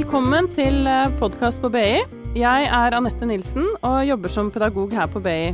[0.00, 0.86] Velkommen til
[1.20, 1.98] podkast på BI.
[2.32, 5.50] Jeg er Anette Nilsen og jobber som pedagog her på BI.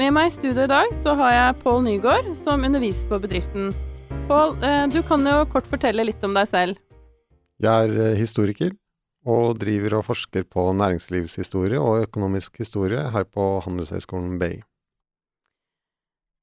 [0.00, 3.70] Med meg i studio i dag så har jeg Pål Nygaard, som underviser på bedriften.
[4.26, 6.82] Pål, eh, du kan jo kort fortelle litt om deg selv.
[7.62, 8.74] Jeg er eh, historiker
[9.22, 14.54] og driver og forsker på næringslivshistorie og økonomisk historie her på Handelshøyskolen BI.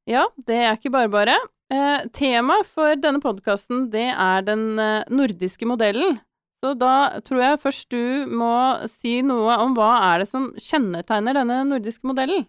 [0.08, 1.42] Ja, det er ikke bare bare.
[1.68, 6.24] Eh, Temaet for denne podkasten det er den eh, nordiske modellen.
[6.64, 11.34] Så da tror jeg først du må si noe om hva er det som kjennetegner
[11.36, 12.46] denne nordiske modellen?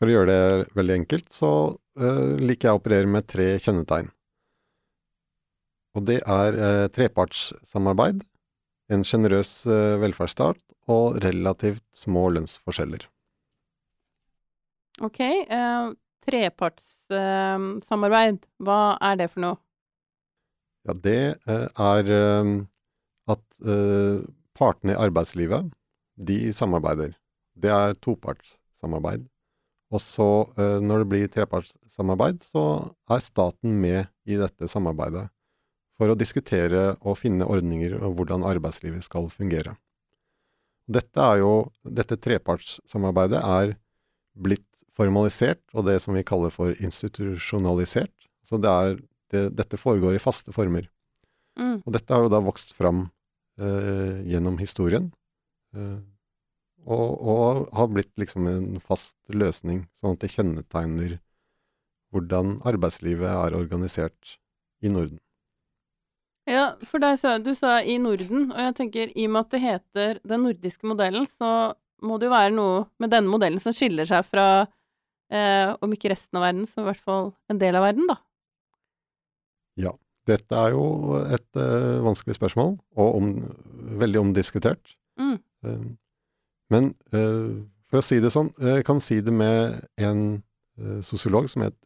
[0.00, 1.50] For å gjøre det veldig enkelt, så
[2.00, 4.08] uh, liker jeg å operere med tre kjennetegn.
[5.96, 8.24] Og det er uh, trepartssamarbeid,
[8.92, 10.58] en sjenerøs uh, velferdsstat
[10.92, 13.02] og relativt små lønnsforskjeller.
[15.04, 15.18] Ok.
[16.24, 19.56] trepartssamarbeid, hva er det for noe?
[20.88, 22.04] Ja, det er
[23.30, 24.22] at uh,
[24.56, 25.70] partene i arbeidslivet,
[26.16, 27.16] de samarbeider.
[27.56, 29.26] Det er topartssamarbeid.
[29.94, 32.66] Og så, uh, når det blir trepartssamarbeid, så
[33.10, 35.28] er staten med i dette samarbeidet
[35.96, 39.76] for å diskutere og finne ordninger og hvordan arbeidslivet skal fungere.
[40.86, 43.72] Dette, jo, dette trepartssamarbeidet er
[44.36, 48.12] blitt formalisert, og det som vi kaller for institusjonalisert.
[48.46, 49.00] Så det er,
[49.32, 50.86] det, dette foregår i faste former.
[51.58, 51.80] Mm.
[51.82, 53.06] Og dette har jo da vokst fram
[53.60, 55.10] eh, gjennom historien.
[55.76, 55.98] Eh,
[56.86, 61.16] og, og, har blitt liksom en fast løsning, sånn at det kjennetegner
[62.14, 64.36] hvordan arbeidslivet er organisert
[64.84, 65.18] i Norden.
[66.46, 69.56] Ja, for deg sa, du sa i Norden, og jeg tenker i og med at
[69.56, 71.74] det heter den nordiske modellen, så
[72.06, 74.46] må det jo være noe med denne modellen som skiller seg fra,
[75.34, 78.20] eh, om ikke resten av verden, så i hvert fall en del av verden, da.
[79.88, 79.96] Ja.
[80.26, 83.30] Dette er jo et uh, vanskelig spørsmål, og om,
[84.00, 84.96] veldig omdiskutert.
[85.20, 85.38] Mm.
[85.66, 85.86] Uh,
[86.74, 90.42] men uh, for å si det sånn, jeg kan si det med en
[91.00, 91.78] sosiolog som het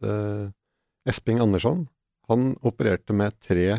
[1.07, 1.85] Esping Andersson.
[2.27, 3.77] Han opererte med tre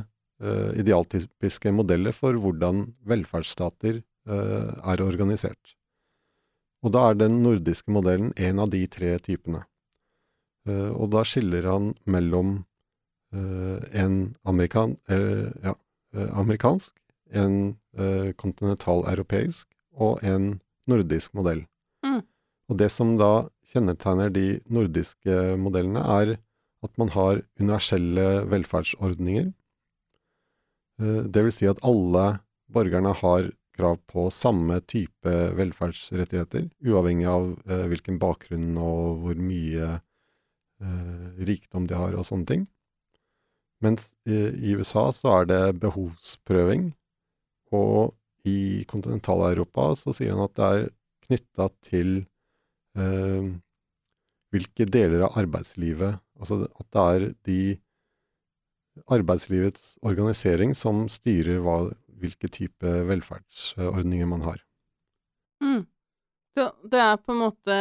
[0.81, 5.75] idealtypiske modeller for hvordan velferdsstater er organisert.
[6.81, 9.67] Og da er den nordiske modellen en av de tre typene.
[10.71, 12.63] og da skiller han mellom
[13.33, 15.75] en amerikan, ja,
[16.15, 16.95] eh, amerikansk,
[17.33, 20.61] en eh, kontinentaleuropeisk og en
[20.91, 21.65] nordisk modell.
[22.05, 22.21] Mm.
[22.69, 26.37] Og det som da kjennetegner de nordiske modellene, er
[26.83, 29.53] at man har universelle velferdsordninger.
[30.99, 32.25] Det vil si at alle
[32.75, 37.47] borgerne har krav på samme type velferdsrettigheter, uavhengig av
[37.93, 39.93] hvilken bakgrunn og hvor mye
[41.39, 42.67] rikdom de har og sånne ting.
[43.83, 46.93] Mens i, USA så er det behovsprøving,
[47.75, 48.13] og
[48.47, 50.85] i kontinental-Europa så sier han at det er
[51.27, 52.13] knytta til
[52.99, 53.49] eh,
[54.53, 57.59] hvilke deler av arbeidslivet Altså at det er de
[59.15, 61.77] arbeidslivets organisering som styrer hva,
[62.19, 64.59] hvilke type velferdsordninger man har.
[65.63, 65.85] Mm.
[66.59, 67.77] Så det er på en måte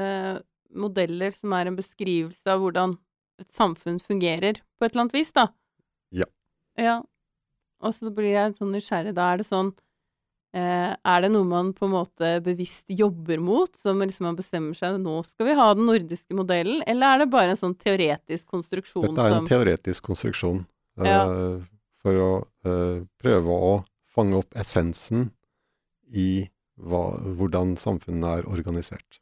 [0.00, 0.40] eh,
[0.72, 2.96] modeller som er en beskrivelse av hvordan
[3.38, 5.48] et samfunn fungerer, på et eller annet vis, da.
[6.14, 6.26] Ja.
[6.78, 7.00] Ja.
[7.84, 9.14] Og så blir jeg sånn nysgjerrig.
[9.14, 9.70] Da er det sånn
[10.56, 14.78] eh, Er det noe man på en måte bevisst jobber mot, som liksom man bestemmer
[14.78, 18.50] seg nå skal vi ha den nordiske modellen, eller er det bare en sånn teoretisk
[18.50, 19.50] konstruksjon Dette er en som...
[19.52, 20.64] teoretisk konstruksjon
[21.02, 21.22] eh, ja.
[22.02, 22.32] for å
[22.66, 23.72] eh, prøve å
[24.18, 25.28] fange opp essensen
[26.08, 26.48] i
[26.78, 29.20] hva, hvordan samfunnet er organisert.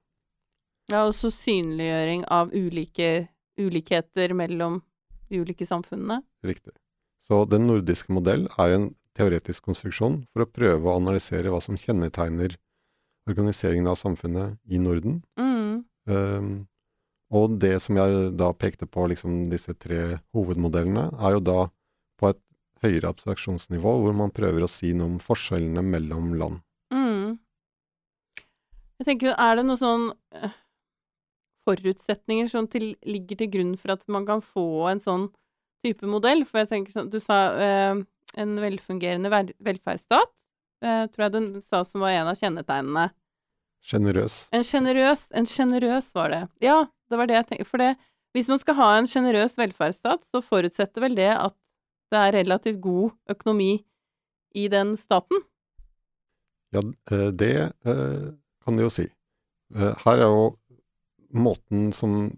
[0.93, 3.27] Ja, og så synliggjøring av ulike
[3.61, 4.81] ulikheter mellom
[5.31, 6.21] de ulike samfunnene.
[6.47, 6.75] Riktig.
[7.23, 8.87] Så den nordiske modell er en
[9.17, 12.55] teoretisk konstruksjon for å prøve å analysere hva som kjennetegner
[13.27, 15.21] organiseringen av samfunnet i Norden.
[15.41, 15.85] Mm.
[16.07, 16.51] Um,
[17.35, 21.61] og det som jeg da pekte på, liksom disse tre hovedmodellene, er jo da
[22.21, 22.43] på et
[22.85, 26.63] høyere abstraksjonsnivå, hvor man prøver å si noe om forskjellene mellom land.
[26.95, 27.39] Mm.
[29.01, 30.07] Jeg tenker, er det noe sånn
[30.37, 30.55] eh,
[31.67, 35.29] forutsetninger som til, ligger til grunn for at man kan få en sånn
[35.85, 36.45] type modell?
[36.47, 38.03] For jeg tenker sånn Du sa eh,
[38.37, 40.33] en velfungerende velferdsstat,
[40.85, 43.09] eh, tror jeg du sa som var en av kjennetegnene.
[43.87, 44.37] Sjenerøs.
[44.57, 46.43] En sjenerøs En sjenerøs var det.
[46.65, 47.69] Ja, det var det jeg tenkte.
[47.71, 47.93] For det,
[48.35, 51.55] hvis man skal ha en sjenerøs velferdsstat, så forutsetter vel det at
[52.13, 53.73] det er relativt god økonomi
[54.57, 55.43] i den staten?
[56.75, 57.53] Ja, eh, det
[57.87, 58.27] eh,
[58.65, 59.07] kan du jo si.
[59.75, 60.47] Eh, her er jo
[61.41, 62.29] måten som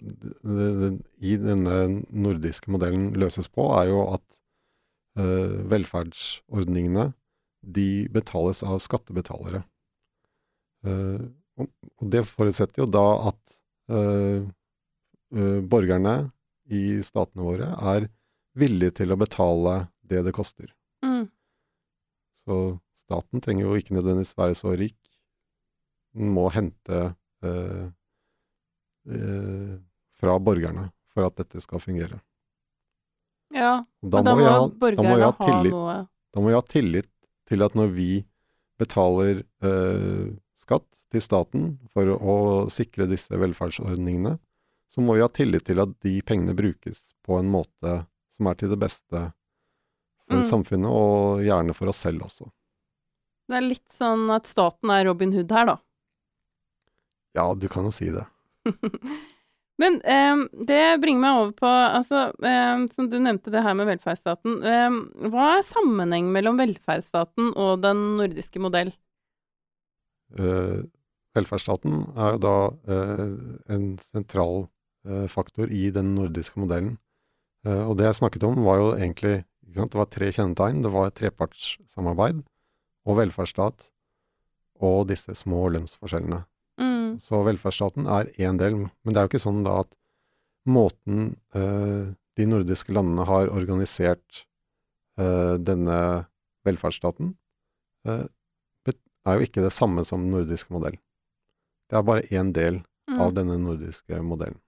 [1.19, 1.79] i denne
[2.09, 4.25] nordiske modellen løses på, er jo at
[5.19, 7.11] uh, velferdsordningene
[7.63, 9.63] de betales av skattebetalere.
[10.87, 11.27] Uh,
[11.59, 11.71] og,
[12.13, 13.57] det forutsetter jo da at
[13.91, 14.47] uh,
[15.69, 16.31] borgerne
[16.73, 18.07] i statene våre er
[18.59, 19.75] villige til å betale
[20.09, 20.71] det det koster.
[21.05, 21.27] Mm.
[22.45, 24.99] Så staten trenger jo ikke nødvendigvis være så rik.
[26.17, 27.11] Den må hente
[30.19, 32.21] fra borgerne for at dette skal fungere.
[33.55, 35.95] Ja, da, da må, må ha, borgerne ha, tillit, noe
[36.35, 37.09] Da må vi ha tillit
[37.49, 38.11] til at når vi
[38.79, 40.29] betaler eh,
[40.59, 42.37] skatt til staten for å
[42.73, 44.37] sikre disse velferdsordningene,
[44.93, 48.03] så må vi ha tillit til at de pengene brukes på en måte
[48.37, 49.25] som er til det beste
[50.29, 50.47] for mm.
[50.47, 52.49] samfunnet, og gjerne for oss selv også.
[53.49, 55.77] Det er litt sånn at staten er Robin Hood her, da?
[57.39, 58.27] Ja, du kan jo si det.
[59.83, 63.87] Men eh, det bringer meg over på, altså, eh, som du nevnte det her med
[63.87, 64.57] velferdsstaten.
[64.67, 64.97] Eh,
[65.31, 68.91] hva er sammenheng mellom velferdsstaten og den nordiske modell?
[70.37, 70.83] Eh,
[71.39, 72.57] velferdsstaten er da
[72.91, 73.23] eh,
[73.73, 74.67] en sentral
[75.07, 76.99] eh, faktor i den nordiske modellen.
[77.69, 80.83] og det jeg snakket om, var jo egentlig Det var tre kjennetegn.
[80.83, 82.39] Det var trepartssamarbeid
[83.05, 83.91] og velferdsstat
[84.81, 86.45] og disse små lønnsforskjellene.
[87.23, 89.93] Så velferdsstaten er én del, men det er jo ikke sånn da at
[90.69, 94.45] måten uh, de nordiske landene har organisert
[95.21, 95.99] uh, denne
[96.69, 97.35] velferdsstaten,
[98.09, 98.27] uh,
[99.29, 101.01] er jo ikke det samme som den nordiske modellen.
[101.91, 102.79] Det er bare én del
[103.11, 103.19] mm.
[103.21, 104.61] av denne nordiske modellen.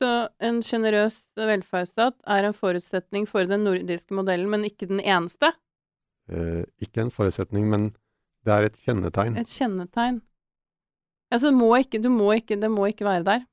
[0.00, 0.08] Så
[0.44, 5.52] en sjenerøs velferdsstat er en forutsetning for den nordiske modellen, men ikke den eneste?
[6.82, 7.84] ikke en forutsetning, men
[8.42, 9.36] det er et kjennetegn.
[9.38, 10.16] Et kjennetegn.
[11.32, 13.46] Altså, må ikke, du må ikke, det må ikke være der?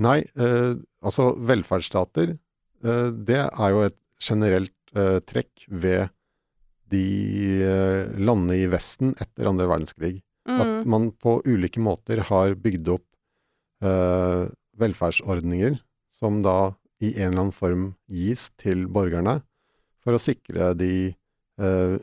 [0.00, 2.36] Nei, eh, altså velferdsstater,
[2.84, 6.08] eh, det er jo et generelt eh, trekk ved
[6.92, 7.04] de
[7.66, 10.14] eh, landene i Vesten etter andre verdenskrig.
[10.48, 10.60] Mm.
[10.62, 13.06] At man på ulike måter har bygd opp
[13.84, 14.48] eh,
[14.80, 15.76] velferdsordninger
[16.14, 16.72] som da
[17.04, 19.40] i en eller annen form gis til borgerne
[20.02, 21.94] for å sikre de eh,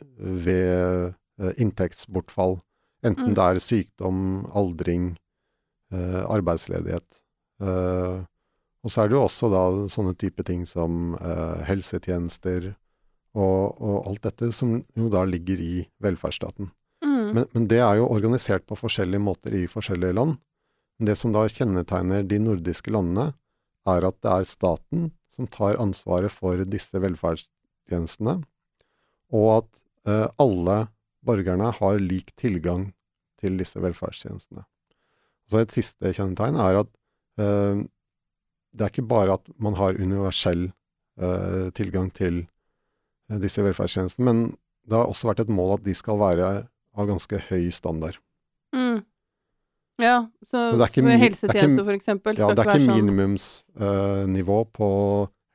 [0.46, 1.16] ved
[1.60, 2.60] inntektsbortfall
[3.06, 3.36] Enten mm.
[3.36, 4.22] det er sykdom,
[4.56, 5.12] aldring,
[5.94, 7.20] eh, arbeidsledighet.
[7.62, 8.24] Eh,
[8.86, 12.72] og så er det jo også da sånne type ting som eh, helsetjenester
[13.36, 16.70] og, og, alt dette som jo da ligger i velferdsstaten.
[17.04, 17.32] Mm.
[17.36, 20.38] Men, men, det er jo organisert på forskjellige måter i forskjellige land.
[20.96, 23.34] Men det som da kjennetegner de nordiske landene,
[23.86, 28.38] er at det er staten som tar ansvaret for disse velferdstjenestene,
[29.36, 29.68] og at
[30.08, 30.78] eh, alle
[31.26, 32.88] borgerne har lik tilgang
[33.40, 34.64] til disse velferdstjenestene.
[35.50, 36.90] Så Et siste kjennetegn er at
[37.40, 37.82] uh,
[38.76, 40.70] det er ikke bare at man har universell
[41.20, 42.44] uh, tilgang til
[43.30, 44.46] uh, disse velferdstjenestene, men
[44.86, 46.48] det har også vært et mål at de skal være
[46.96, 48.18] av ganske høy standard.
[48.74, 49.04] Mm.
[50.02, 52.98] Ja, så med helsetjenester for eksempel Ja, det er ikke sånn.
[53.00, 54.88] minimumsnivå på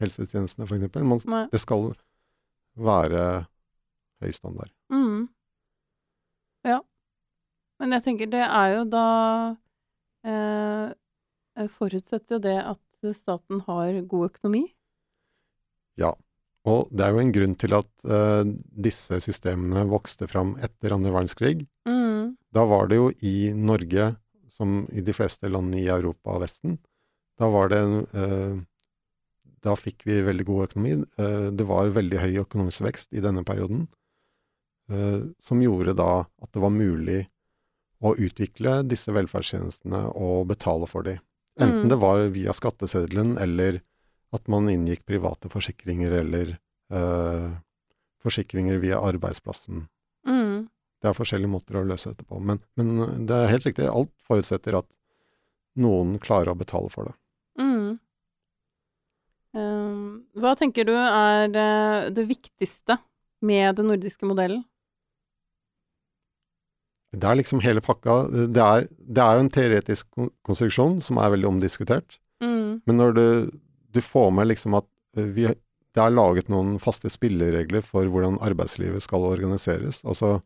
[0.02, 1.06] helsetjenestene for eksempel.
[1.52, 1.92] det skal
[2.76, 3.46] være
[4.22, 4.72] høy standard.
[4.90, 5.30] Mm.
[6.66, 6.80] Ja.
[7.82, 9.06] Men jeg tenker det er jo da
[10.28, 14.68] eh, Forutsetter jo det at staten har god økonomi?
[16.00, 16.14] Ja.
[16.70, 18.44] Og det er jo en grunn til at eh,
[18.86, 21.64] disse systemene vokste fram etter andre verdenskrig.
[21.90, 22.36] Mm.
[22.54, 24.12] Da var det jo i Norge,
[24.54, 26.78] som i de fleste land i Europa og Vesten,
[27.42, 27.82] da var det
[28.14, 28.60] eh,
[29.66, 30.94] Da fikk vi veldig god økonomi.
[31.18, 33.88] Eh, det var veldig høy økonomisk vekst i denne perioden.
[34.92, 37.24] Eh, som gjorde da at det var mulig
[38.02, 41.22] å utvikle disse velferdstjenestene og betale for dem.
[41.60, 41.90] Enten mm.
[41.92, 43.82] det var via skatteseddelen, eller
[44.34, 46.56] at man inngikk private forsikringer, eller
[46.94, 47.50] øh,
[48.24, 49.86] forsikringer via arbeidsplassen.
[50.28, 50.70] Mm.
[51.02, 52.40] Det er forskjellige måter å løse dette på.
[52.40, 54.88] Men, men, det er helt riktig, alt forutsetter at
[55.82, 57.16] noen klarer å betale for det.
[57.62, 58.00] Mm.
[59.52, 60.02] Um,
[60.40, 61.70] hva tenker du er det,
[62.16, 63.02] det viktigste
[63.44, 64.64] med den nordiske modellen?
[67.12, 68.22] Det er liksom hele pakka.
[68.32, 70.08] Det er, det er jo en teoretisk
[70.48, 72.16] konstruksjon som er veldig omdiskutert.
[72.44, 72.82] Mm.
[72.88, 73.26] Men når du,
[73.92, 74.88] du, får med liksom at
[75.18, 80.00] eh, vi, det er laget noen faste spilleregler for hvordan arbeidslivet skal organiseres.
[80.08, 80.40] Altså,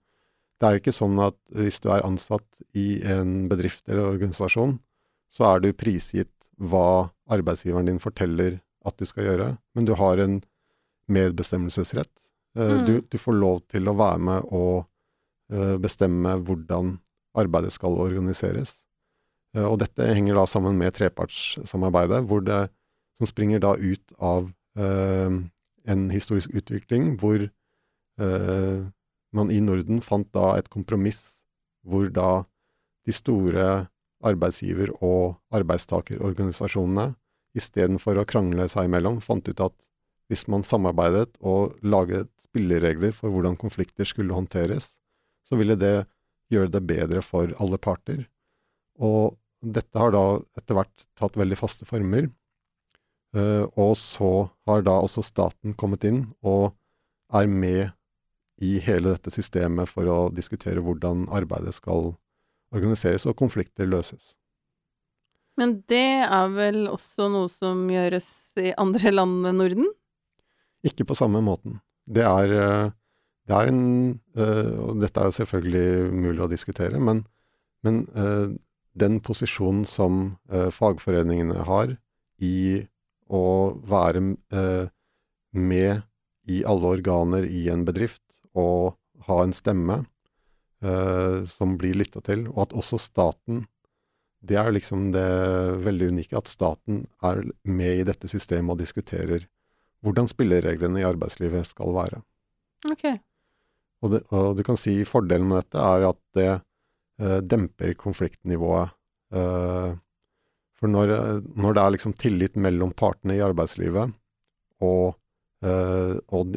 [0.60, 4.80] det er ikke sånn at hvis du er ansatt i en bedrift eller organisasjon,
[5.30, 10.22] så er du prisgitt hva arbeidsgiveren din forteller at du skal gjøre, men du har
[10.24, 10.40] en
[11.12, 12.12] medbestemmelsesrett.
[12.58, 12.86] Eh, mm.
[12.88, 14.86] Du, du, får lov til å være med og
[15.52, 16.96] bestemme hvordan
[17.38, 18.74] arbeidet skal organiseres.
[19.56, 22.68] Eh, og dette henger da sammen med trepartssamarbeidet, hvor det,
[23.20, 24.50] som springer da ut av
[24.80, 25.40] eh,
[25.86, 28.80] en historisk utvikling hvor eh,
[29.36, 31.40] man i Norden fant da et kompromiss
[31.86, 32.44] hvor da
[33.06, 33.86] de store
[34.26, 37.12] arbeidsgiver- og arbeidstakerorganisasjonene
[37.56, 39.76] istedenfor å krangle seg imellom, fant ut at
[40.32, 44.96] hvis man samarbeidet og laget spilleregler for hvordan konflikter skulle håndteres,
[45.46, 46.06] så ville det
[46.54, 48.26] gjøre det bedre for alle parter.
[49.02, 49.36] Og
[49.66, 50.24] dette har da
[50.58, 52.30] etter hvert tatt veldig faste former.
[53.36, 56.76] Uh, og så har da også staten kommet inn og
[57.36, 57.90] er med
[58.64, 62.14] i hele dette systemet for å diskutere hvordan arbeidet skal
[62.76, 64.34] organiseres og konflikter løses.
[65.60, 68.28] Men det er vel også noe som gjøres
[68.60, 69.90] i andre land enn Norden?
[70.86, 71.80] Ikke på samme måten.
[72.06, 72.92] Det er, eh,
[73.46, 73.82] det er en
[74.38, 77.24] eh, Og dette er selvfølgelig mulig å diskutere, men,
[77.86, 78.56] men eh,
[78.96, 81.98] den posisjonen som fagforeningene har
[82.40, 82.86] i
[83.28, 83.42] å
[83.84, 84.22] være
[85.52, 86.06] med
[86.48, 88.24] i alle organer i en bedrift
[88.56, 88.96] og
[89.28, 89.98] ha en stemme
[91.52, 93.66] som blir lytta til, og at også staten
[94.48, 95.28] det er liksom det
[95.86, 99.48] veldig unike, at staten er med i dette systemet og diskuterer
[100.06, 102.22] hvordan spillereglene i arbeidslivet skal være.
[102.92, 103.08] Ok.
[104.06, 108.94] Og, det, og du kan si fordelen med dette er at det eh, demper konfliktnivået.
[109.34, 109.96] Eh,
[110.76, 111.14] for når,
[111.56, 114.14] når, det er liksom tillit mellom partene i arbeidslivet,
[114.86, 115.16] og,
[115.66, 116.56] eh, og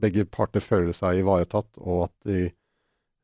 [0.00, 2.46] begge parter føler seg ivaretatt, og at de,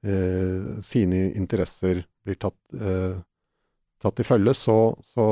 [0.09, 3.21] eh, sine interesser blir tatt eh,
[4.03, 5.27] tatt i følge, så, så,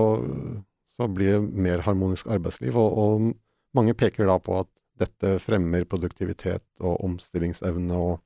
[0.88, 2.76] så, blir det mer harmonisk arbeidsliv.
[2.80, 3.32] Og, og,
[3.74, 4.68] mange peker da på at
[5.00, 7.98] dette fremmer produktivitet og omstillingsevne.
[7.98, 8.20] Og,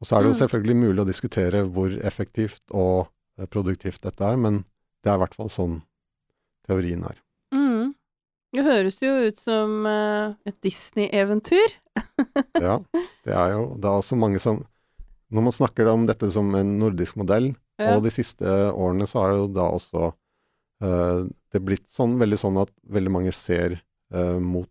[0.00, 0.40] og så er det jo mm.
[0.42, 3.08] selvfølgelig mulig å diskutere hvor effektivt og
[3.40, 4.62] eh, produktivt dette er, men
[5.02, 5.80] det er i hvert fall sånn
[6.66, 7.18] teorien er.
[7.54, 7.92] Mm.
[8.56, 11.76] Det høres jo ut som uh, et Disney-eventyr.
[12.66, 12.78] ja,
[13.26, 14.58] det er jo Det er også mange som
[15.32, 17.96] Når man snakker om dette som en nordisk modell, ja.
[17.96, 22.60] Og de siste årene så har jo da også uh, det blitt sånn, veldig sånn
[22.62, 23.78] at veldig mange ser
[24.14, 24.70] uh, mot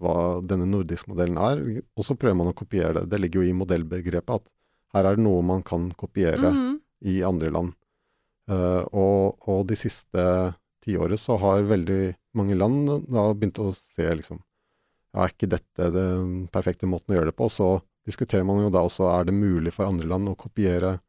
[0.00, 1.62] hva denne nordiske modellen er,
[1.96, 3.06] og så prøver man å kopiere det.
[3.12, 4.48] Det ligger jo i modellbegrepet at
[4.96, 6.78] her er det noe man kan kopiere mm -hmm.
[7.00, 7.72] i andre land.
[8.50, 14.06] Uh, og, og, de siste tiåret så har veldig mange land da begynt å se
[14.14, 14.38] liksom
[15.12, 17.44] ja, Er ikke dette den perfekte måten å gjøre det på?
[17.44, 21.00] Og Så diskuterer man jo da også er det mulig for andre land å kopiere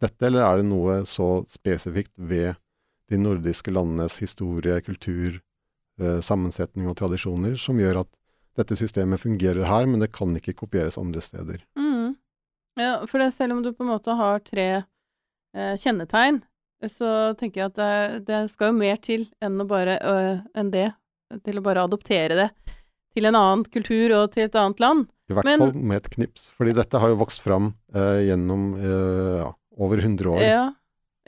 [0.00, 2.56] dette, eller er det noe så spesifikt ved
[3.10, 5.40] de nordiske landenes historie, kultur,
[6.00, 8.10] eh, sammensetning og tradisjoner som gjør at
[8.58, 11.62] dette systemet fungerer her, men det kan ikke kopieres andre steder.
[11.78, 12.16] Mm.
[12.80, 16.42] Ja, for det, selv om du på en måte har tre eh, kjennetegn,
[16.88, 20.88] så tenker jeg at det, det, skal jo mer til enn, bare, øh, enn det,
[21.44, 22.50] til å bare adoptere det
[23.14, 25.08] til en annen kultur og til et annet land.
[25.30, 28.70] I hvert men, fall med et knips, fordi dette har jo vokst fram eh, gjennom
[28.78, 30.42] eh, ja, over 100 år.
[30.42, 30.64] Ja.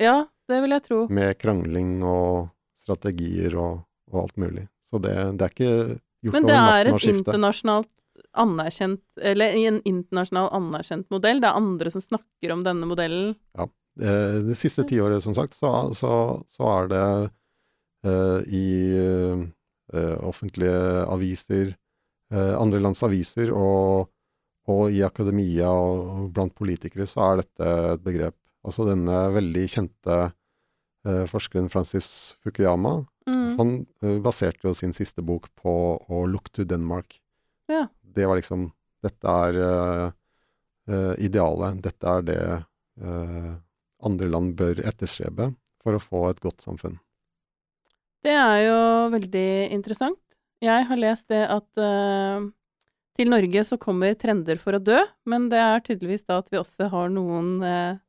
[0.00, 0.16] ja,
[0.50, 1.00] det vil jeg tro.
[1.12, 2.50] Med krangling og
[2.82, 4.66] strategier og, og alt mulig.
[4.88, 7.90] Så det, det, er ikke gjort Men det er et internasjonalt
[8.38, 11.42] anerkjent Eller en internasjonal anerkjent modell?
[11.42, 13.34] Det er andre som snakker om denne modellen?
[13.58, 13.68] Ja.
[13.92, 14.12] Det,
[14.46, 16.12] det siste tiåret, som sagt, så, så,
[16.48, 17.08] så er det
[18.08, 20.78] uh, i uh, offentlige
[21.12, 21.74] aviser,
[22.32, 24.08] uh, andre lands aviser og
[24.70, 28.36] og i akademia og blant politikere så er dette et begrep.
[28.62, 33.52] Altså denne veldig kjente eh, forskeren Francis Fukuyama, mm.
[33.58, 33.74] han
[34.04, 37.18] uh, baserte jo sin siste bok på å look to Denmark.
[37.70, 37.86] Ja.
[38.02, 38.70] Det var liksom
[39.02, 41.80] Dette er uh, idealet.
[41.82, 42.42] Dette er det
[44.02, 45.48] andre land bør etterstrebe
[45.82, 46.98] for å få et godt samfunn.
[48.22, 48.82] Det er jo
[49.14, 50.20] veldig interessant.
[50.62, 51.80] Jeg har lest det at
[53.18, 54.98] til Norge så kommer trender for å dø,
[55.28, 58.00] men det er tydeligvis da at vi også har noen eh,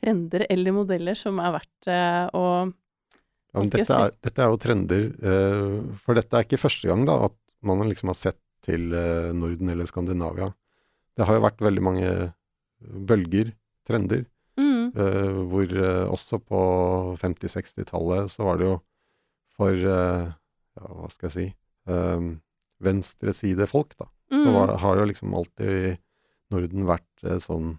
[0.00, 2.44] trender eller modeller som er verdt eh, å
[3.56, 7.18] ja, dette, er, dette, er, jo trender, Uh, for dette er ikke første gang da
[7.30, 7.36] at
[7.66, 10.50] man liksom har sett til uh, Norden eller Skandinavia.
[11.16, 12.10] Det har jo vært veldig mange
[13.08, 13.54] bølger,
[13.88, 14.26] trender,
[14.60, 14.92] mm.
[14.98, 16.60] uh, hvor eh, også på
[17.22, 18.74] 50-60-tallet så var det jo
[19.56, 20.34] for ja,
[20.76, 21.46] hva skal jeg si
[22.84, 24.40] venstresidefolk, da Mm.
[24.42, 26.00] Så var, har jo liksom alltid
[26.50, 27.76] Norden vært sånn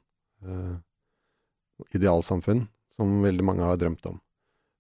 [1.92, 2.62] idealsamfunn
[2.96, 4.20] som veldig mange har drømt om.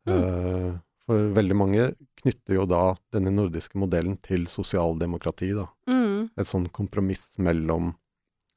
[0.07, 0.15] Mm.
[0.15, 0.77] Uh,
[1.07, 1.87] for veldig mange
[2.21, 2.81] knytter jo da
[3.15, 5.67] denne nordiske modellen til sosialdemokrati, da.
[5.89, 6.27] Mm.
[6.35, 7.93] Et sånn kompromiss mellom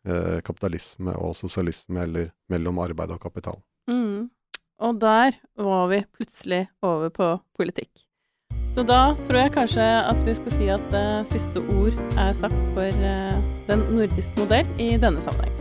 [0.09, 3.61] eh, kapitalisme og sosialisme, eller mellom arbeid og kapital.
[3.91, 4.29] Mm.
[4.81, 8.07] Og der var vi plutselig over på politikk.
[8.75, 12.61] Så da tror jeg kanskje at vi skal si at eh, siste ord er sagt
[12.77, 15.60] for eh, den nordiske modell i denne sammenheng.